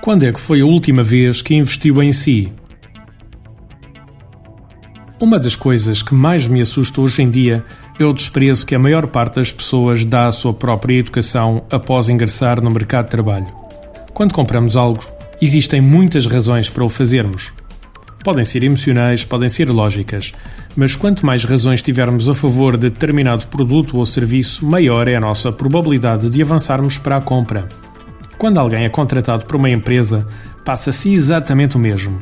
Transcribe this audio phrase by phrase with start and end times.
[0.00, 2.52] Quando é que foi a última vez que investiu em si?
[5.20, 7.62] Uma das coisas que mais me assusta hoje em dia
[7.98, 12.08] é o desprezo que a maior parte das pessoas dá à sua própria educação após
[12.08, 13.46] ingressar no mercado de trabalho.
[14.14, 15.04] Quando compramos algo,
[15.42, 17.52] existem muitas razões para o fazermos.
[18.22, 20.32] Podem ser emocionais, podem ser lógicas,
[20.76, 25.20] mas quanto mais razões tivermos a favor de determinado produto ou serviço, maior é a
[25.20, 27.68] nossa probabilidade de avançarmos para a compra.
[28.36, 30.26] Quando alguém é contratado por uma empresa,
[30.64, 32.18] passa-se exatamente o mesmo.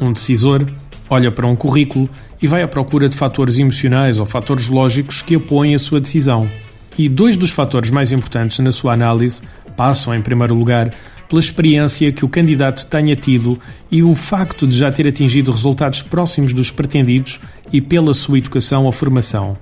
[0.00, 0.66] Um decisor
[1.10, 2.08] olha para um currículo
[2.40, 6.48] e vai à procura de fatores emocionais ou fatores lógicos que apoiem a sua decisão.
[6.96, 9.42] E dois dos fatores mais importantes na sua análise
[9.76, 10.90] passam, em primeiro lugar,
[11.32, 13.58] pela experiência que o candidato tenha tido
[13.90, 17.40] e o facto de já ter atingido resultados próximos dos pretendidos
[17.72, 19.56] e pela sua educação ou formação.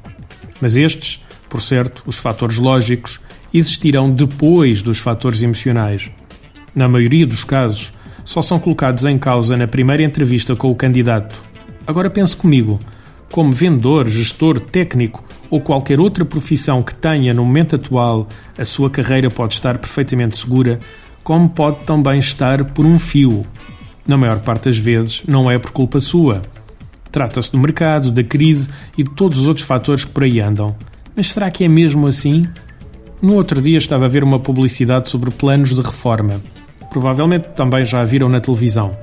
[0.61, 3.21] Mas estes, por certo, os fatores lógicos,
[3.55, 6.11] existirão depois dos fatores emocionais.
[6.75, 7.93] Na maioria dos casos,
[8.25, 11.41] só são colocados em causa na primeira entrevista com o candidato.
[11.87, 12.81] Agora pense comigo:
[13.31, 18.91] como vendedor, gestor, técnico ou qualquer outra profissão que tenha no momento atual, a sua
[18.91, 20.81] carreira pode estar perfeitamente segura,
[21.23, 23.47] como pode também estar por um fio.
[24.07, 26.43] Na maior parte das vezes, não é por culpa sua.
[27.13, 30.75] Trata-se do mercado, da crise e de todos os outros fatores que por aí andam.
[31.17, 32.47] Mas será que é mesmo assim?
[33.21, 36.41] No outro dia estava a ver uma publicidade sobre planos de reforma.
[36.91, 38.97] Provavelmente também já a viram na televisão.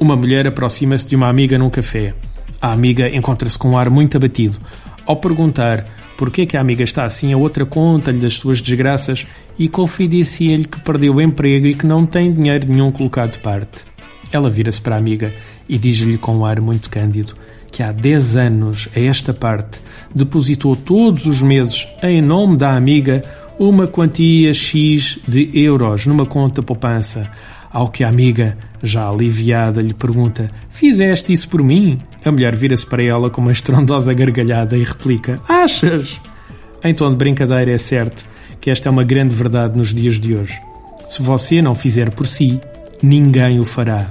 [0.00, 2.14] Uma mulher aproxima-se de uma amiga num café.
[2.60, 4.58] A amiga encontra-se com um ar muito abatido.
[5.06, 5.84] Ao perguntar
[6.16, 9.26] por que, que a amiga está assim, a outra conta-lhe das suas desgraças
[9.58, 13.84] e confidencia-lhe que perdeu o emprego e que não tem dinheiro nenhum colocado de parte.
[14.30, 15.32] Ela vira-se para a amiga
[15.68, 17.34] e diz-lhe com um ar muito cândido
[17.72, 19.80] que há 10 anos, a esta parte,
[20.14, 23.24] depositou todos os meses, em nome da amiga,
[23.58, 27.30] uma quantia X de euros numa conta poupança.
[27.72, 31.98] Ao que a amiga, já aliviada, lhe pergunta: Fizeste isso por mim?
[32.24, 36.20] A mulher vira-se para ela com uma estrondosa gargalhada e replica: Achas?
[36.84, 38.26] Em tom de brincadeira, é certo
[38.60, 40.58] que esta é uma grande verdade nos dias de hoje.
[41.06, 42.60] Se você não fizer por si,
[43.02, 44.08] ninguém o fará.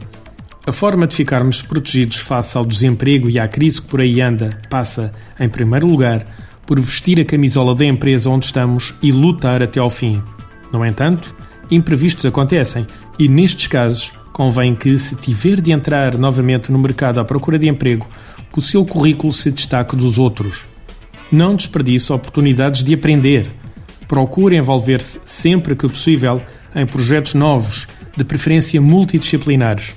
[0.68, 4.60] A forma de ficarmos protegidos face ao desemprego e à crise que por aí anda
[4.70, 6.26] passa, em primeiro lugar,
[6.68, 10.22] por vestir a camisola da empresa onde estamos e lutar até ao fim.
[10.72, 11.34] No entanto,
[11.72, 12.86] imprevistos acontecem
[13.18, 17.68] e, nestes casos, convém que, se tiver de entrar novamente no mercado à procura de
[17.68, 18.08] emprego,
[18.56, 20.66] o seu currículo se destaque dos outros.
[21.32, 23.50] Não desperdice oportunidades de aprender.
[24.08, 26.42] Procure envolver-se sempre que possível
[26.76, 29.96] em projetos novos, de preferência multidisciplinares.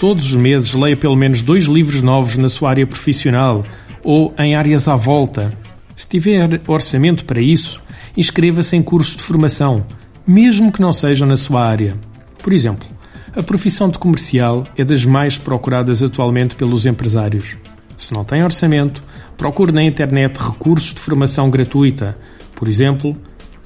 [0.00, 3.64] Todos os meses leia pelo menos dois livros novos na sua área profissional
[4.02, 5.52] ou em áreas à volta.
[5.94, 7.80] Se tiver orçamento para isso,
[8.16, 9.86] inscreva-se em cursos de formação,
[10.26, 11.94] mesmo que não sejam na sua área.
[12.42, 12.88] Por exemplo,
[13.34, 17.56] a profissão de comercial é das mais procuradas atualmente pelos empresários.
[17.96, 19.02] Se não tem orçamento,
[19.36, 22.14] procure na internet recursos de formação gratuita.
[22.54, 23.16] Por exemplo,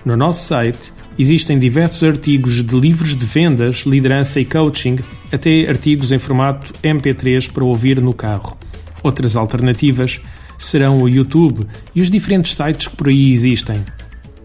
[0.04, 4.99] no nosso site existem diversos artigos de livros de vendas, liderança e coaching,
[5.32, 8.56] até artigos em formato MP3 para ouvir no carro.
[9.03, 10.21] Outras alternativas
[10.56, 13.84] serão o YouTube e os diferentes sites que por aí existem.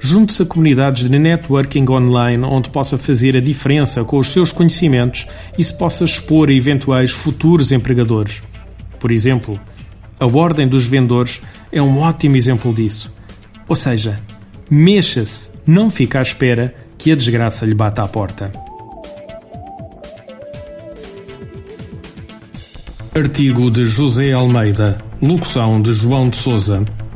[0.03, 5.28] Junte-se a comunidades de networking online onde possa fazer a diferença com os seus conhecimentos
[5.56, 8.41] e se possa expor a eventuais futuros empregadores.
[9.00, 9.59] Por exemplo,
[10.19, 11.40] a Ordem dos Vendedores
[11.72, 13.13] é um ótimo exemplo disso.
[13.67, 14.19] Ou seja,
[14.67, 18.51] mexa-se, não fique à espera que a desgraça lhe bata à porta.
[23.13, 26.84] Artigo de José Almeida Locução de João de Souza.